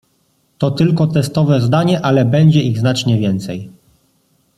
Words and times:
to 0.57 0.71
tylko 0.71 1.07
testowe 1.07 1.61
zdanie 1.61 2.01
ale 2.05 2.25
będzie 2.25 2.61
ich 2.61 2.79
znacznie 2.79 3.17
więcej 3.17 3.69